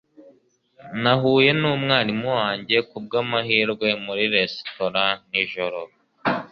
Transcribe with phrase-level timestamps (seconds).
[1.01, 5.79] Nahuye numwarimu wanjye kubwamahirwe muri resitora nijoro.